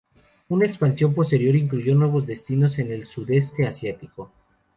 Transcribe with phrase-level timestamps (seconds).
[0.49, 4.31] Una expansión posterior incluyó nuevos destinos en el sudeste Asiático.